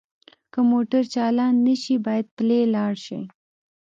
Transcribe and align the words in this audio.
که 0.53 0.59
موټر 0.71 1.03
چالان 1.13 1.53
نه 1.67 1.75
شي 1.81 1.95
باید 2.05 2.25
پلی 2.35 2.61
لاړ 2.75 2.93
شئ 3.05 3.23